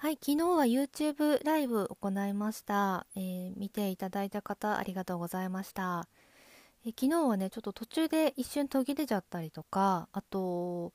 [0.00, 6.06] はい、昨日は YouTube ライブ行いました、えー見ていただいた方ありがとうございました、
[6.86, 10.92] えー昨日はねちょっと途中で一瞬途切れちゃったりとかあと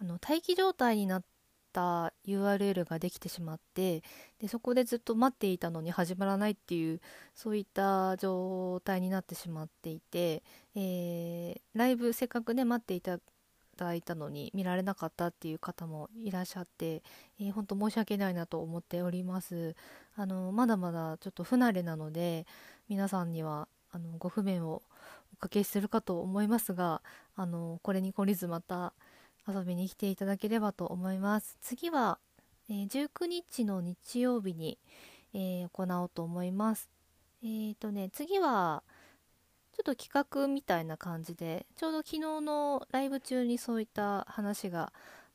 [0.00, 1.24] あの待機状態になっ
[1.72, 4.04] た URL ができてしまって
[4.38, 7.00] でそこでずっと待っていたのに始まらないっていう
[7.34, 10.44] そういった状態になってしまっていて、
[10.76, 13.18] えーライブせっかくね待っていた
[13.74, 17.02] だいたのに見られなかったっていう方もいらっしゃって
[17.38, 19.74] えー本当申し訳ないなと思っております。
[20.16, 22.46] あのまだまだちょっと不慣れなので
[22.88, 24.82] 皆さんにはあのご不便を
[25.34, 27.02] おかけするかと思いますが
[27.36, 28.92] あのこれに懲りずまた
[29.48, 31.56] 遊びに来ていただければと思います。
[31.60, 32.18] 次は、
[32.70, 34.78] えー19日の日曜日に、
[35.34, 36.88] えー行おうと思います。
[37.42, 38.82] えーとね次は
[39.74, 44.92] ちょっと企画みたいな感じでちょうど昨日のライブ中にそういった話が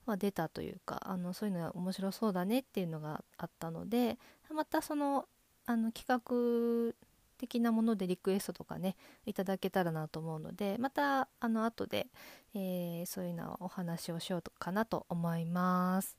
[0.09, 4.17] まあ、出たというかあのそういうのが面白そうだねっていうのがあったので
[4.51, 5.25] またその
[5.67, 6.95] あの企画
[7.37, 8.95] 的なものでリクエストとかね
[9.27, 12.07] いただけたらなと思うのでまたあの後で、
[12.55, 16.17] えーそういうのをお話をしようかなと思います。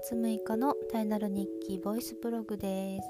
[0.00, 3.08] 月6日の「タイナル日記ボイスブログ」です。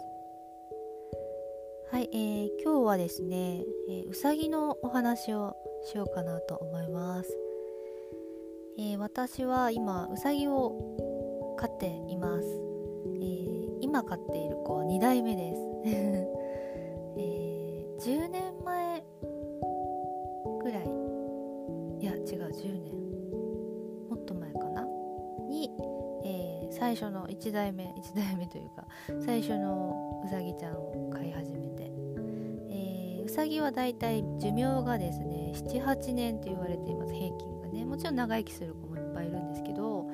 [1.93, 7.39] はい、えー今日はですね、えうさぎのお話をしようかなと思います。
[8.77, 12.49] えー私は今うさぎを飼っています。
[12.49, 15.63] えー今飼っている子は2代目です。
[17.17, 19.05] えー10年前
[20.61, 20.85] ぐらい
[22.01, 23.00] いや違う10年
[26.81, 28.85] 最初の1代目1代目というか
[29.27, 31.93] 最初のうさぎちゃんを飼い始めて、
[32.71, 37.85] えーうさぎはだいたい寿命がですね78年と言われています平均がね。
[37.85, 40.07] もちろん長生きする子もいっぱいいるんですけど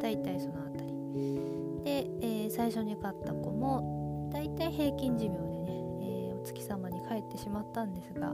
[0.00, 0.92] だいたいそのあたり。
[1.82, 5.66] で、えー最初に飼った子もだいたい平均寿命でね、
[6.28, 8.32] えーお月様に帰ってしまったんですが、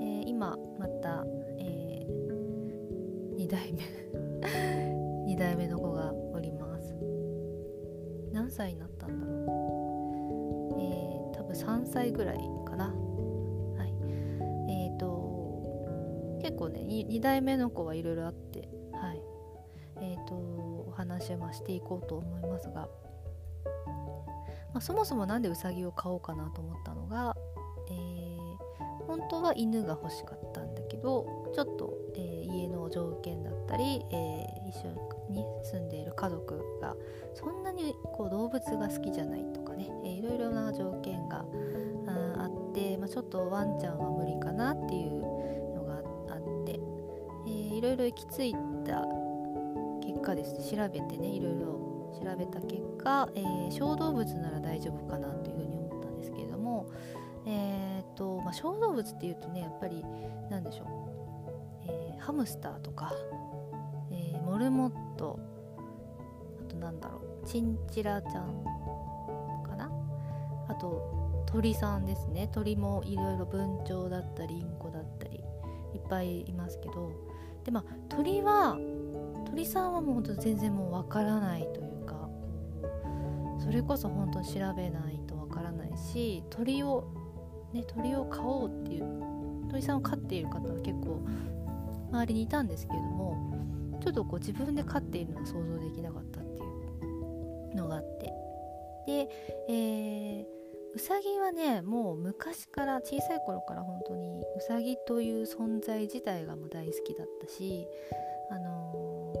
[0.00, 1.24] え今また、
[1.58, 2.06] え
[3.36, 4.09] 2代目。
[9.00, 9.32] ったんだろ
[10.76, 10.80] う。
[10.80, 12.86] えー、多分3歳ぐらいかな。
[12.86, 13.94] はい。
[14.68, 19.22] えーと結構ね 2, 代目の子はいろいろあってはい。
[20.00, 22.88] えーとお話をまあしていこうと思いますが、ま
[24.74, 27.34] あ、そもそもなんでウサギを飼おうかなと思ったのが、
[27.88, 28.20] えー
[29.06, 34.98] 本当は犬が欲しかったんだけどちょっと、えー家の条件だったり、えー一緒に
[35.30, 36.94] に住んでいる家族が
[37.34, 41.44] そんなにこう動物が好きじゃないとかね、えーいろいろな条件が
[42.06, 45.20] ああって、まあ、ちょっとワンちゃんは無理かなっていう
[45.74, 45.94] のが
[46.34, 46.78] あって、
[47.46, 48.54] えーいろいろ行き着い
[48.84, 49.04] た
[50.06, 50.76] 結果ですね。
[50.76, 56.86] 調べてねいろいろ調べた結果、えー小動物なら大丈夫かなというふうに思ったんですけれども、
[57.46, 60.04] えーとまあ、小動物っていうとねやっぱり
[60.50, 60.86] なんでしょう、
[61.88, 63.12] えーハムスターとか、
[64.10, 65.38] えーモルモット
[66.66, 68.64] あとなんだろうチンチラちゃん
[69.62, 69.90] かな？
[70.68, 72.48] あと鳥さんですね。
[72.52, 75.42] 鳥もいろいろ文鳥だったりインコだったり
[75.94, 77.12] いっぱいいますけど。
[77.64, 78.78] でまあ鳥は
[79.44, 82.30] 鳥さんはもうほんと全然もうわからないというか
[83.58, 87.04] それこそ本当に調べないとわからないし鳥を
[87.74, 91.20] ね鳥を飼おうっていう鳥さんを飼っている方は結構
[92.10, 93.36] 周りにいたんですけれども
[94.00, 96.62] ちょっとこう自分で飼っているのが想像できなかったってい
[97.72, 98.32] うのがあって。
[99.06, 99.28] で、
[99.68, 100.60] えー
[100.92, 107.86] うさぎはねもう昔から小さい頃から本当にうさぎという存在自体がもう大好きだったし
[108.50, 109.40] あのー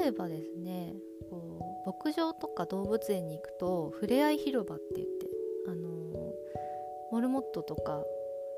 [0.00, 0.96] 例えばですね
[1.30, 5.26] こう牧場とか動物園に行くとふれあい広場って言って
[5.66, 5.80] あのー
[7.10, 8.02] モルモットとか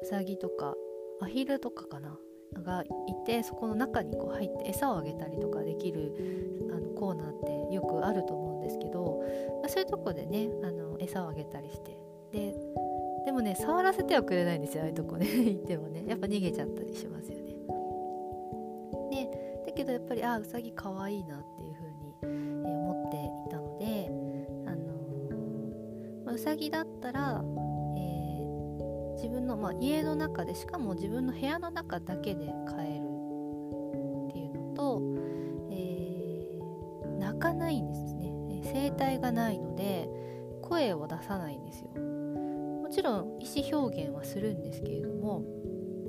[0.03, 0.75] うさぎとか
[1.21, 2.19] アヒルとかかな。
[2.55, 6.13] がいてそこの中にこう入って餌をあげたりとかできる
[6.73, 9.23] あのコーナーってよくあると思うんですけど、
[9.63, 11.99] まあ、そういうとこでねあの餌をあげたりして。
[12.33, 12.55] で
[13.27, 16.05] でもね触らせてはくれないんですよああいうとこね 行ってもね。
[16.07, 17.55] やっぱ逃げちゃったりしますよね。
[19.11, 22.27] でだけどやっぱりあうさぎかわいいなっていう風に、え
[22.65, 24.11] 思っていたので
[24.67, 27.43] あのーまあうさぎだったら、
[29.21, 33.05] 自分の、まあ、家の中でしかも自分の部屋の中だけで飼える
[34.29, 35.03] っていうのと、
[35.71, 38.31] えー、泣かないんですね。
[38.73, 40.09] 声帯がないので
[40.63, 41.91] 声を出さないんですよ。
[42.01, 45.45] もちろん意思表現はするんですけれども、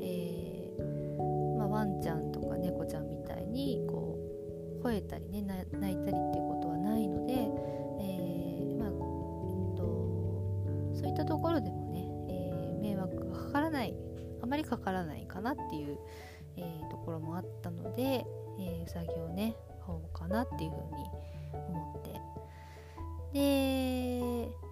[0.02, 4.18] えーまあ、ワンちゃんとか猫ちゃんみたいにこ
[4.82, 6.14] う吠えたりね泣いたりっていう
[6.48, 8.96] ことはないので、えーまあえっ
[9.76, 9.84] と、
[10.96, 11.81] そういったところでも
[14.42, 15.98] あまりかからないかなっていう、
[16.58, 18.26] えー、ところもあったので、
[18.60, 19.56] えー、うさぎをね
[19.86, 21.06] 飼おうかなっていうふうに
[21.54, 22.12] 思って。
[23.34, 24.72] で、えー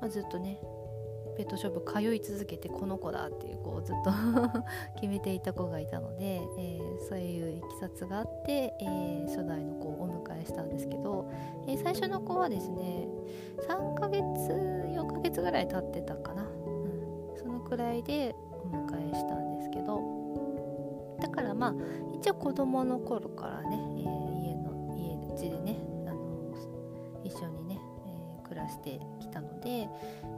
[0.00, 0.58] まあ、ずっとね
[1.36, 4.10] ペットショップ通い続けてこの子だっていう子をずっと
[4.96, 11.28] 決めていた子がいたので、えー、そういういきさつがあって、えー、初代の子をお迎えしたんですけど、
[11.66, 13.06] えー、最初の子はですね
[13.68, 16.45] 3ヶ月4ヶ月ぐらい経ってたかな、
[17.68, 21.74] くらいでお迎えしたんですけどだからまあ
[22.14, 25.76] 一応子供の頃からね、え家の家家でね
[26.06, 26.54] あの
[27.24, 29.88] 一緒にね、えー、暮らしてきたので、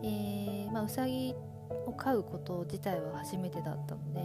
[0.02, 1.34] えーまあ、うさぎ
[1.86, 4.20] を飼うこと自体は初めてだったので、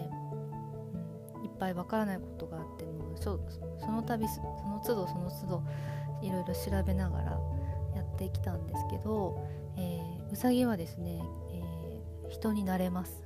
[1.36, 3.40] うん、いっぱいわからないことがあってもそ
[3.80, 5.64] その度その都度その都度
[6.22, 7.32] いろいろ調べながら
[7.96, 9.46] やってきたんですけど、
[9.78, 11.22] えー、うさぎはですね、
[12.34, 13.24] 人になれます。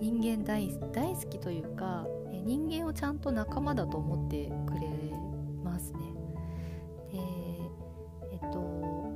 [0.00, 2.06] 人間大大好きというか、
[2.44, 4.88] 人間をちゃんと仲間だと思ってくれ
[5.62, 5.98] ますね。
[7.12, 7.18] で
[8.32, 9.12] えっと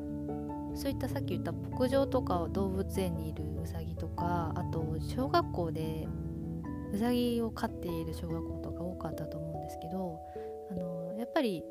[0.75, 6.07] そういったさっき言った牧場とか動物園にいるうさぎとかあと小学校で
[6.93, 10.21] うさぎを飼っている小学校とか多かったと思うんですけど
[10.71, 11.65] あのやっぱり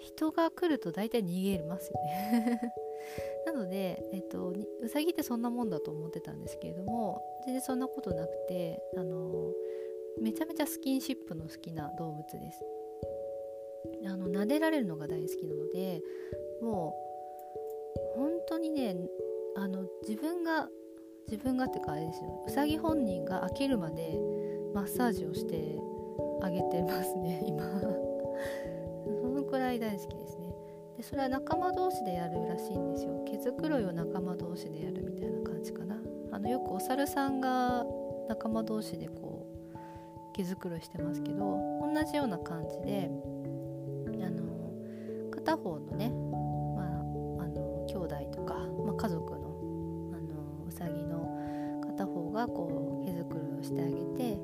[0.00, 2.72] 人が来ると大体逃げますよね。
[3.62, 9.50] ので、えっと、うさぎってそんなもんだと思ってたんですけれども全然そんなことなくてあの
[10.20, 12.64] めちゃめちゃスキンシップの好きな動物です。
[14.06, 16.00] あの撫でられるのが大好きなので
[16.60, 16.94] も
[18.16, 18.96] う本当にね
[19.56, 20.68] あの自分が
[21.28, 22.44] 自分がってかあれですよ。
[22.46, 24.18] うさぎ本人が飽きるまで
[24.74, 25.78] マッサージをして
[26.42, 27.80] あげてますね今。
[29.20, 30.41] そのくらい大好きですね。
[31.02, 33.24] でそれは仲間同士でやるらしいんですよ。
[33.26, 35.96] 毛づくろいを仲間同士でやるみたいな感じかな。
[36.30, 37.84] あのよくお猿さんが
[38.28, 39.44] 仲間同士でこ
[39.74, 41.58] う毛づくろいしてますけど
[41.92, 43.10] 同じような感じで
[44.24, 44.72] あの
[45.32, 46.10] 片方のね
[46.76, 46.84] ま
[47.40, 49.38] あ、あの兄弟とか、まあ、家族の
[50.14, 54.40] あのうさぎの片方がこう毛づくろいをしてあげて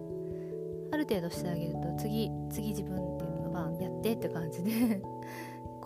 [0.90, 5.00] ある程度してあげると次次自分っていうのはやってって感じで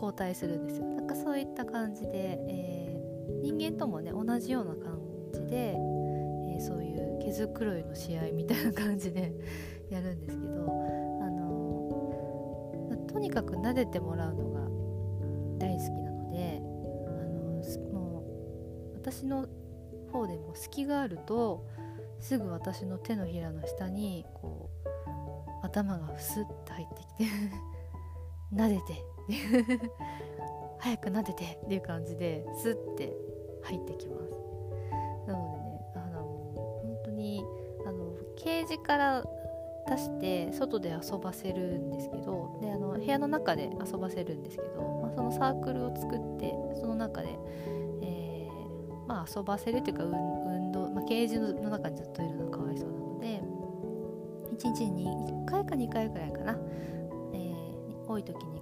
[0.03, 0.87] 交代するんですよ。
[0.87, 4.99] なんかそういった感じで、えー、人間ともね同じような感
[5.33, 9.33] じで、えー、そういう毛づくろいの試合みたいな感じで
[9.91, 10.63] やるんですけど
[11.21, 14.61] あのとにかく撫でてもらうのが
[15.59, 19.47] 大好きなのであのもう私の
[20.11, 21.65] 方でも隙があると
[22.19, 27.25] すぐ私の手のひらの下にこう頭がふすっと入ってきて
[28.53, 29.13] 撫でて
[30.79, 33.13] 早く撫でてっていう感じですって
[33.63, 34.33] 入ってきます。
[35.27, 36.23] なのでねあの
[36.83, 37.45] 本当に
[37.87, 39.25] あのケージから
[39.89, 47.39] 出して外で遊ばせるんですけどであの部屋の中で遊ばせるんですけど、まあ、そのサークルを作ってその中で
[49.13, 53.43] まあ、遊ばせるというか運動、まあ、ケージの中にずっといるのはかわいそうなので
[54.57, 56.57] 1日に1回か2回ぐらいかな、
[57.35, 58.62] えー、多い時2回ぐらいなんで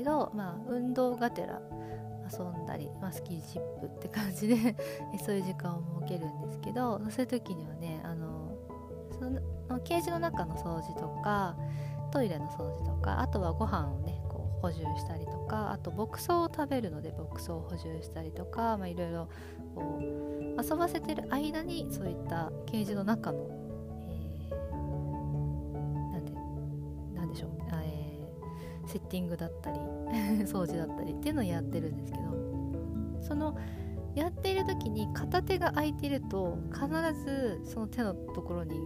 [0.00, 1.60] けど、まあ、運動がてら
[2.32, 4.56] 遊んだり、まあ、スキンシップって感じで
[5.22, 8.52] そういう時間を設けるんですけどそういう時にはねあの
[9.18, 11.54] そのケージの中の掃除とか
[12.10, 19.28] トイレの掃除とかあとはご飯をねこう補充したりとかあと牧草を食べるので牧草を補充したりとかいろいろ
[20.62, 23.48] 遊ばせてる間にそういったケージの中の、
[28.90, 29.78] セッティングだったり
[30.44, 32.24] 掃除だったりっていうのをやってるんですけど
[33.20, 33.56] その
[34.14, 36.88] やっている時に片手が空いてると必
[37.24, 38.76] ずその手のところに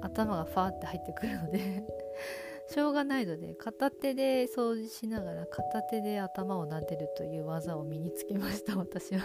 [0.00, 1.84] 頭がファーって入ってくるので
[2.68, 9.22] しょうがないので片手で掃除しながら片手で頭を撫でるという技を身につけました私は。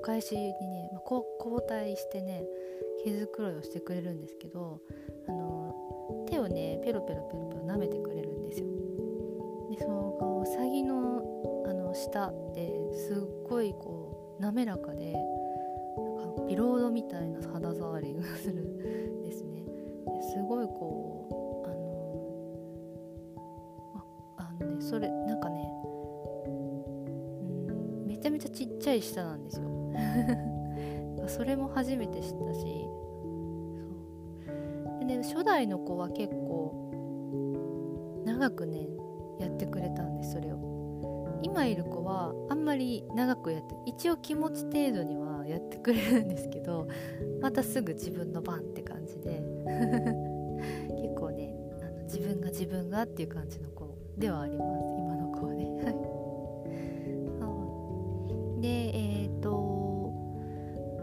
[0.00, 2.42] お返しにね、まあ、交代してね
[3.04, 4.80] 毛づくろいをしてくれるんですけど
[5.28, 8.66] あの手をねペロペロペロペロ舐めてくれるんですよ。
[9.70, 11.22] でそのうさぎの
[11.66, 13.16] あの舌ってすっ
[13.46, 19.64] ごいこう滑らかでなんかビロードみたいな肌触りがするんですね。
[20.06, 21.74] ですごいこうあ
[23.98, 24.02] の
[24.38, 25.70] ああのねそれなんかね
[28.06, 29.69] めちゃめちゃちっちゃい舌なんですよ。
[31.26, 32.60] それも初めて知ったし。
[34.44, 34.98] そう。
[35.00, 36.90] でね初代の子は結構
[38.24, 38.88] 長くね
[39.38, 41.40] やってくれたんですそれを。
[41.42, 46.86] 今いる子はあんまり長くやって一応気持ち程度にはやってくれるんですけど
[47.40, 49.42] またすぐ自分の番って感じで。
[51.00, 54.94] 結構ねあの自分が自分がっていう感じの子ではあります。
[54.98, 55.66] 今の子はね。
[57.38, 58.60] そう。
[58.60, 59.09] でえっ、と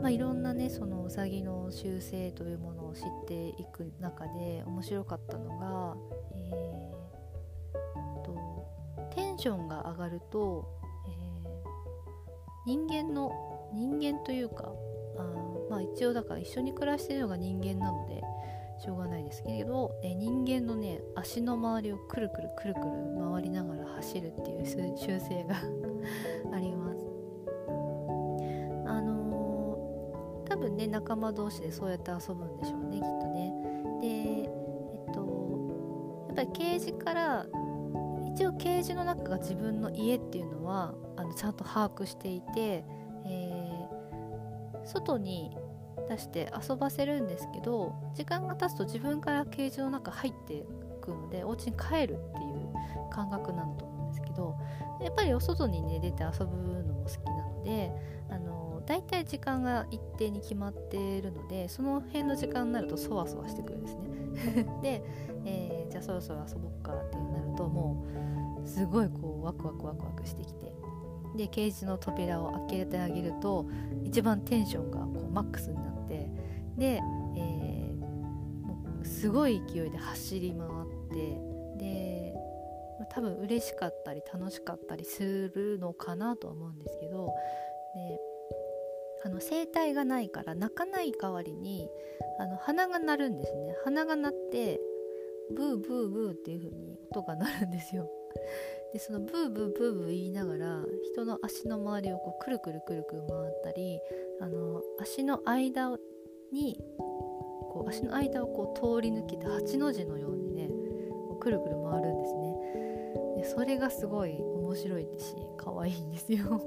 [0.02, 5.96] まあいろんなねそのうさぎの習性というものを知っていく中で面白かったのが
[6.36, 8.68] えーと
[9.16, 10.68] テンションが上がると、
[11.08, 11.28] えー
[12.66, 13.32] 人間の
[13.74, 14.74] 人間というか
[15.18, 15.24] あ
[15.70, 18.22] まあ一応だから一緒に暮らしてるのが人間なので
[18.84, 22.86] しょうがないですけれど、えー人間のね足の周りをくるくるくるくる
[23.32, 24.66] 回りながら走るっていう
[24.98, 25.56] 習性が
[26.54, 27.17] あります。
[30.58, 33.54] 多分ね仲間同士でそうやって遊ぶんでしょうねきっとね。
[34.02, 34.46] でえ
[35.10, 37.46] っとやっぱりケージから
[38.34, 42.84] 一応ケージの中が自分の家っていうのはあのちゃんと把握していて、
[43.26, 43.98] えー
[44.88, 45.56] 外に
[46.10, 50.66] 出して遊ばせるんですけど時間が経つと自分からケージの中入って
[51.02, 52.20] くのでお家に帰るっていう
[53.12, 54.56] 感覚なんだと思うんですけど
[55.02, 57.92] やっぱりお外にね出て遊ぶのも好きなので
[58.88, 64.08] 大体時間が一定に決まっているのでその辺の時間になるとそわそわしてくるんですね。
[64.82, 65.04] で、
[65.46, 68.06] えーじゃあそろそろ遊ぼっかってなるとも
[68.64, 70.74] うすごいこうワクワクワクワクしてきて
[71.36, 73.66] でケージの扉を開けてあげると
[74.04, 76.30] 一番テンションがこうマックスになって
[76.78, 77.02] で、
[77.36, 81.40] えーもうすごい勢いで走り回って
[81.78, 82.36] で
[83.10, 87.34] 多分嬉しかったり楽しかったりするのかなとは思うんですけど
[89.28, 91.90] あの声帯がないから泣かない代わりに
[92.40, 93.76] あの鼻が鳴るんですね。
[93.84, 94.80] 鼻が鳴って
[95.54, 98.10] ブーブーブーっていう風に音が鳴るんですよ。
[98.94, 100.82] でそのブーブーブーブー言いながら
[101.12, 104.00] 人の足の周りをこうくるくるくるくる回ったり
[104.40, 106.00] あの足の間
[106.54, 110.70] にこう足の間をこう通り抜けて8の字のようにね
[111.28, 112.58] こうくるくる回るんですね。
[113.40, 116.62] でそれがすごい面白いですし可愛いんですよ。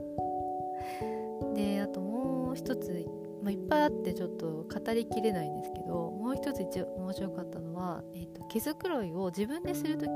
[1.54, 3.06] であともうう一つ、
[3.42, 10.08] まあ、いっぱいあってちょっと語りきれないんですけどもう一つ一応面白かったのは、えー、と毛づくろいを自分でする時。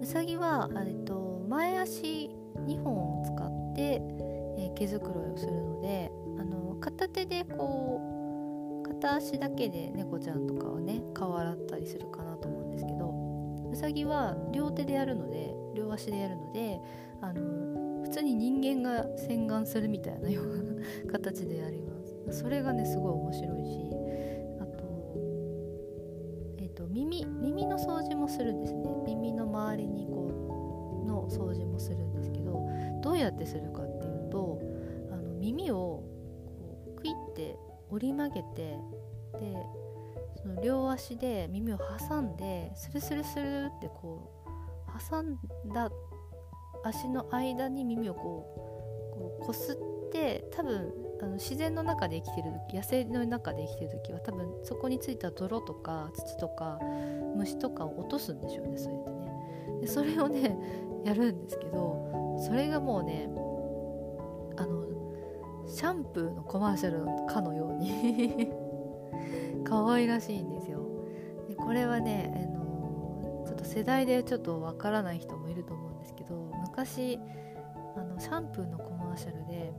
[0.00, 2.30] うさぎは、えっと、前足
[2.66, 4.28] 2本を使って、えー
[4.78, 8.00] 毛づくろいをするのであの片手でこ
[8.84, 16.80] う片足だけで猫ちゃんとかはね顔洗ったりするかなと思うんですけどうさぎは両手でやるので両足でやるので
[17.20, 21.94] あの普通に人間が洗顔するみたいなような形でやりま
[22.30, 22.40] す。
[22.40, 23.80] それがねすごい面白いし
[24.60, 25.14] あと
[26.58, 28.84] えっ、と耳耳の掃除もするんですね。
[29.06, 32.68] 耳の周りにこうの掃除もするんですけど
[33.02, 34.60] どうやってするかっていうと
[35.10, 37.56] あの耳をこうクイって
[37.90, 38.78] 折り曲げて
[39.40, 39.56] で
[40.40, 44.37] その両足で耳を挟んでスルスルスルってこう
[44.98, 45.38] 挟ん
[45.72, 45.90] だ
[46.84, 56.78] 足の間に耳をこうこすって多分あの自然の中で生きてる時野生の中で生きてる時は多分そこについた泥とか土とか
[57.36, 59.28] 虫とかを落とすんでしょうねそうやってね。
[59.80, 60.56] でそれをね
[61.04, 63.28] やるんですけどそれがもうね
[64.56, 64.86] あの
[65.66, 68.50] シャンプーのコマーシャルかのように
[69.64, 70.80] 可愛らしいんですよ。
[71.48, 72.47] でこれはね、
[73.68, 77.18] 世代でちょっとわからない人もいると思うんですけど昔
[77.96, 79.74] あのシャンプーのコマーシャルで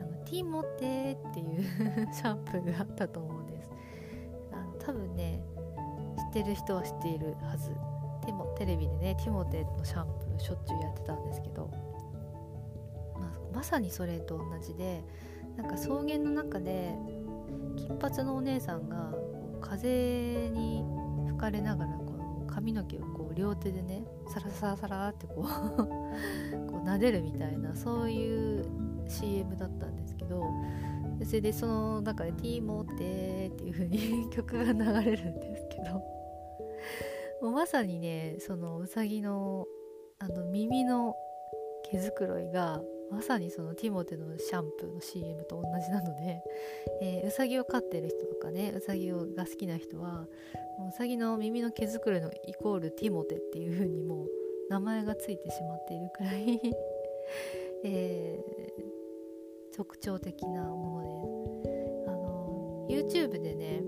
[0.00, 1.62] あのティモテっていう
[2.12, 3.70] シャンプーがあったと思うんです。
[4.52, 5.40] あの多分ね
[6.18, 7.70] 知ってる人は知っているはず。
[8.26, 11.70] でもテレビでねティモテのシャンプーしょっちゅうやってたんですけど、
[13.14, 15.04] まあ、まさにそれと同じで
[15.56, 16.98] なんか草原の中で
[17.76, 19.14] 金髪のお姉さんが
[19.60, 20.84] 風に
[21.28, 22.05] 吹かれながら
[22.56, 25.44] 髪の毛をこう両手でねサラサラサラってこう
[26.72, 28.64] こう撫でるみたいなそういう
[29.06, 30.42] CM だったんですけど
[31.22, 35.96] それでその中で「ティーモテー」っていう風に曲が流れるんですけど
[37.42, 39.66] もうまさにねそのうさぎの
[40.18, 41.14] あの耳の
[41.90, 46.42] 毛づくろいがまさにそのティモテのシャンプーの CM と同じなので、
[47.00, 50.28] えー、うさぎを飼ってる人とかねうさぎをが好きな人は
[50.88, 54.28] うさぎの耳の毛づくろいのイコールティモテっていう風にもう
[54.68, 56.60] 名前がついてしまっているくらい
[57.84, 63.82] えー、特徴的なものですあの YouTube でね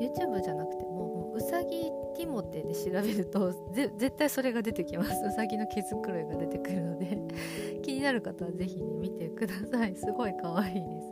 [0.00, 5.10] YouTube じゃなくてもうさぎティモテで調べると絶対それが出てきます。
[5.24, 7.18] うさぎの毛づくろいが出てくるので。
[7.82, 9.94] 気になる方は是非ね見てください。
[9.96, 11.06] すごい可愛いです。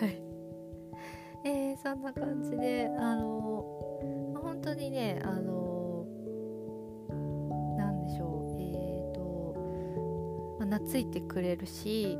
[0.04, 0.22] はい。
[1.44, 3.62] えー、そんな感じであの
[4.42, 6.06] 本当にねあの
[7.76, 8.60] なんでしょう。
[8.60, 9.54] えっ、ー、と、
[10.58, 12.18] まあ、懐いてくれるし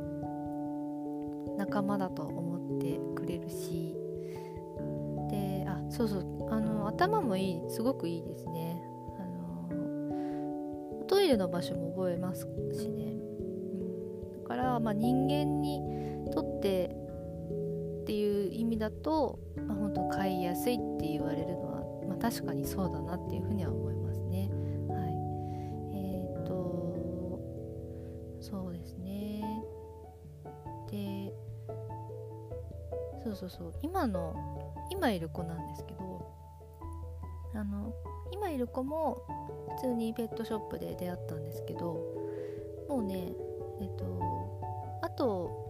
[1.57, 3.88] 仲間だと思ってくれるし
[5.99, 6.53] そうそう。
[6.53, 8.81] あの頭もいいすごくいいですね。
[9.19, 15.81] あのトイレの場所も覚えますしね、うん、だから、まあ、人間に
[16.31, 16.95] とって
[18.03, 24.49] っていう意味だと、まあ、本当飼いやすいって言われるのは、まあ、確かにそうだなっていうふうには思いますね。
[24.87, 25.09] はい。
[25.97, 27.41] えっ、ー、と
[28.39, 29.43] そうですね。
[30.89, 31.33] で
[33.21, 33.73] そうそうそう。
[33.81, 34.33] 今の
[34.89, 35.99] 今いる子なんですけど
[37.55, 37.93] あの
[38.31, 39.23] 今いる子も
[39.75, 41.97] 普通にペットショップで出会ったんですけど
[42.87, 43.33] もうね
[43.81, 45.69] えっとあと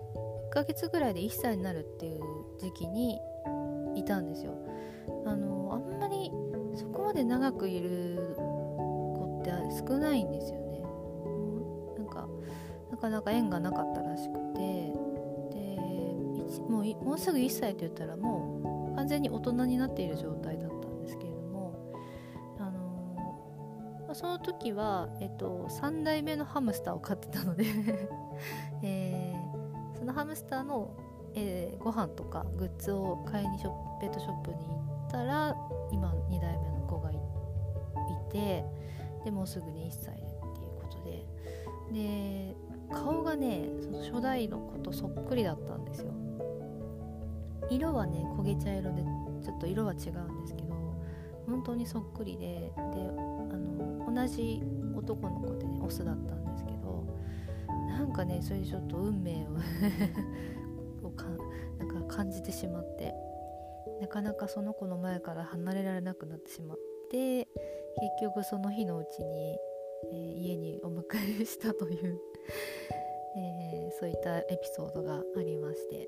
[0.49, 2.21] 1ヶ月ぐらいで1歳になるっていう
[2.59, 3.19] 時期に
[3.95, 4.53] いたんですよ。
[5.25, 6.31] あのあんまり
[6.75, 9.51] そこまで長くいる子って
[9.87, 10.81] 少ないんですよね。
[11.97, 12.27] なんか
[12.91, 14.59] なかなか縁がなかったらしくて
[15.51, 15.77] で
[16.67, 18.78] もうもうすぐ1歳って言ったらもう
[19.09, 21.93] 全に大人になっている状態だったんですけれども、
[22.59, 27.65] あのー、その時は、えっと、3代目のハムスターを飼ってたので
[28.83, 30.95] えー、そのハムスターの、
[31.33, 35.55] えー、ご飯とかグッズを買いにショペットショップに行ったら
[35.91, 37.19] 今2代目の子がい
[38.31, 38.63] て
[39.25, 41.25] でもうすぐに1歳でっていうことで
[41.91, 42.55] で
[42.91, 46.13] 顔がねその初代の子とそっくりだったんですよ。
[47.69, 49.03] 色はね焦げ茶色で
[49.43, 50.75] ちょっと色は違うんですけど
[51.45, 54.61] 本当にそっくりでであの同じ
[54.95, 57.05] 男の子でねオスだったんですけど
[57.87, 59.47] なんかねそれでちょっと運命
[61.03, 61.25] を か
[61.77, 63.13] なんか感じてしまって
[64.01, 66.77] なかなかその子の前から離れられなくなってしまっ
[67.09, 67.49] て結
[68.21, 69.57] 局その日のうちに、
[70.11, 71.03] えー、家にお迎
[71.41, 72.19] えしたという
[73.37, 76.07] えー、そういったエピソードがありまして。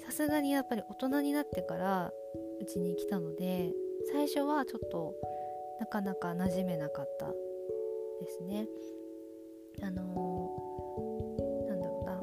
[0.00, 2.12] さすがにやっぱり大人になってから
[2.60, 3.72] うちに来たので
[4.12, 5.14] 最初はちょっと
[5.80, 7.34] なかなか馴染めなかったで
[8.28, 8.66] すね。
[9.82, 12.18] あのー、なんだろうな。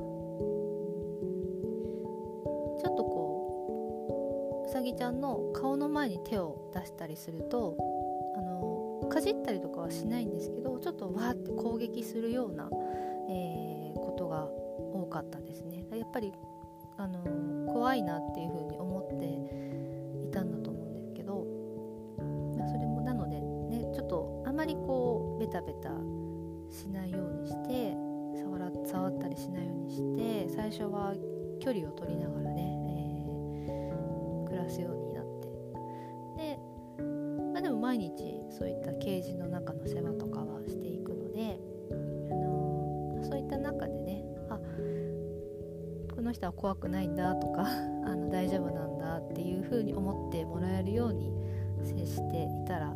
[2.82, 7.78] ちょっとこううさぎちゃんの顔の前に手を出したりすると
[8.36, 12.72] あのー、かじったりとかはしないんですけどちょっとわーって攻撃するような、
[13.30, 15.86] えー、ことが多かったですね。
[15.92, 16.34] やっぱり
[16.98, 21.46] あの怖いなっていう風に思っていたんだと思うんですけど
[22.68, 25.90] それもなのでねちょっとあまりこうベタベタ
[26.70, 27.96] しないようにして
[28.40, 31.14] 触ら触ったりしないようにして最初は
[31.60, 32.84] 距離を取りながらね、
[33.68, 35.48] えー、暮らすようになって。
[36.38, 36.60] で,、
[37.54, 38.14] まあ、でも毎日
[38.50, 40.53] そういったケージの中の世話とかは
[46.44, 47.62] 人は怖くないんだとか
[48.06, 51.32] あの大丈夫なんだっていう風に思ってもらえるように
[51.84, 52.94] 接していたら、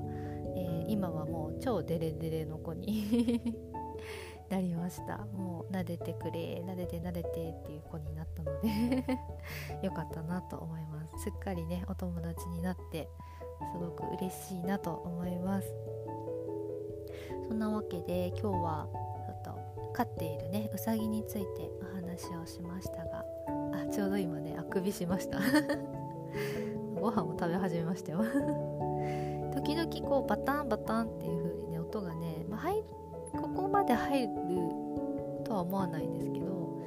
[0.55, 3.57] えー、今はもう超デレデレの子に
[4.49, 5.17] なりました。
[5.33, 8.67] もう撫でてくれ撫でて撫でてっていう子になったので
[9.83, 11.23] よかったなと思います。
[11.23, 13.09] すっかりねお友達になって
[13.73, 15.73] すごく嬉しいなと思います。
[17.47, 18.87] そんなわけで今日は
[19.25, 23.16] ちょっと飼っているねうさぎについてお話をしましたが
[23.91, 25.39] ちょうど今ねあくびしました。
[26.99, 28.19] ご飯も食べ始めましたよ。
[29.53, 32.83] 時々こうバタンバタンっていう風にね音がね、まあ、入
[33.33, 34.29] ここまで入る
[35.43, 36.81] とは思わないんですけど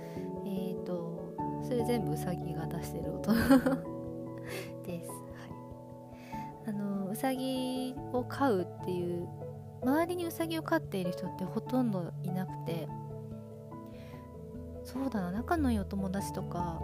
[0.44, 3.32] えっ、ー、とそれ全部うさぎが出してる音。
[4.84, 9.28] です、はい、あのうさぎを飼うっていう
[9.82, 12.79] 周りにうさぎを飼っている人ってほとんどいなくて
[15.00, 16.78] そうだな仲のいいお友達とか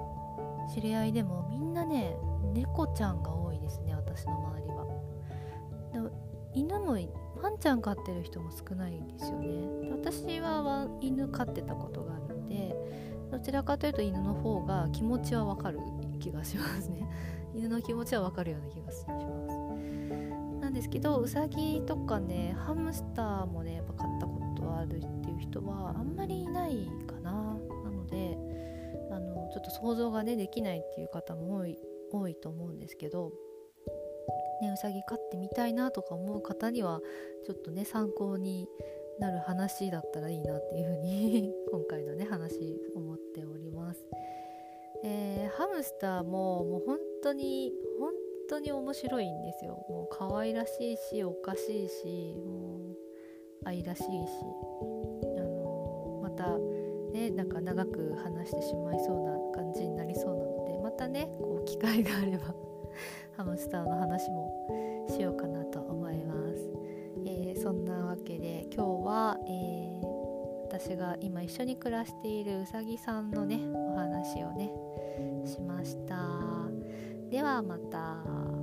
[0.74, 2.16] 知り合いでもみんなね
[2.54, 4.86] 猫ちゃんが多いですね私の周りは。
[5.92, 6.16] で
[6.54, 6.92] 犬も
[7.42, 9.90] ワンちゃん飼ってる人も少ないんですよね。
[9.92, 12.74] 私は犬飼ってたことがあるので
[13.30, 15.78] どちらかというと犬の方が気持ちはわかる
[16.18, 17.06] 気がしますね。
[17.54, 19.26] 犬の気持ちはわかるような気がします。
[20.60, 26.90] なんですけどうさぎとかねハムスターもねやっぱ飼ったことあるっていう人はあんまりいない
[29.56, 31.78] ちょっと想像がねできないっていう方も多い
[32.12, 33.32] 多いと思うんですけど
[34.60, 37.00] ね、うさぎ飼ってみたいなとか思う方には
[37.46, 38.68] ちょっとね参考に
[39.18, 44.06] なる話だったらいいなっていうふうに 今回のね話思っております、
[45.04, 48.12] えー、ハムスターももう本当に本
[48.48, 49.84] 当に面白いんですよ。
[49.88, 52.96] もう可愛らしいしおかしいしもう
[53.64, 54.08] 愛らしいし、
[57.16, 62.54] ねなんか長く話してしまいそうな感じになりそうなのでまたねこう機会があれば
[63.36, 66.70] ハムスターの話もしようかなと思います、
[67.24, 70.06] えー、そんなわけで今日は、えー、
[70.64, 74.70] 私が今一緒に暮らしているうさぎさんのねお話をね
[75.44, 76.68] しました
[77.30, 78.55] ではまた。